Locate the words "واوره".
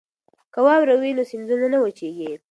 0.65-0.95